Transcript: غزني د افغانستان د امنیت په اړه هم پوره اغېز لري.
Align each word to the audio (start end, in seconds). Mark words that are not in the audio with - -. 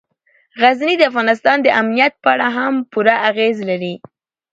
غزني 0.61 0.95
د 0.97 1.01
افغانستان 1.11 1.57
د 1.61 1.67
امنیت 1.81 2.13
په 2.23 2.29
اړه 2.33 2.47
هم 2.57 2.73
پوره 2.91 3.15
اغېز 3.29 3.57
لري. 3.69 3.93